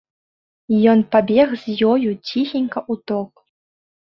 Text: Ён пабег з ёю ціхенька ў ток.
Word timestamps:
Ён 0.93 1.03
пабег 1.15 1.53
з 1.65 1.75
ёю 1.91 2.09
ціхенька 2.27 2.79
ў 2.91 2.93
ток. 3.13 3.31